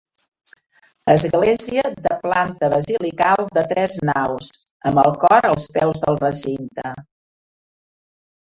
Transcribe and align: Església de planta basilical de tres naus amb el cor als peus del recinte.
Església 1.13 1.91
de 2.05 2.15
planta 2.23 2.69
basilical 2.75 3.45
de 3.59 3.65
tres 3.73 3.95
naus 4.11 4.49
amb 4.93 5.03
el 5.03 5.17
cor 5.25 5.49
als 5.51 5.69
peus 5.77 6.01
del 6.07 6.19
recinte. 6.25 6.97